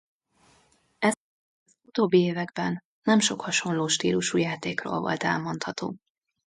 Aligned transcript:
Ez 0.99 1.13
pedig 1.13 1.65
az 1.65 1.73
utóbbi 1.87 2.17
években 2.21 2.83
nem 3.03 3.19
sok 3.19 3.41
hasonló 3.41 3.87
stílusú 3.87 4.37
játékról 4.37 4.99
volt 4.99 5.23
elmondható. 5.23 5.95